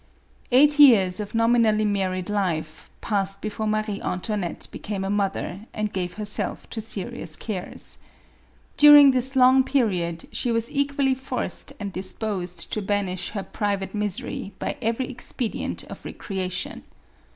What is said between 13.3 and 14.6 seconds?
her private misery